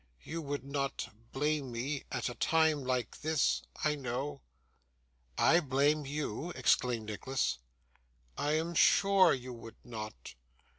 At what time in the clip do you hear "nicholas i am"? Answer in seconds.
7.05-8.73